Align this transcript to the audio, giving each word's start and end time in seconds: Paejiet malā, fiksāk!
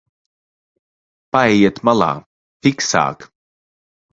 Paejiet 1.37 1.83
malā, 1.91 2.09
fiksāk! 2.65 3.29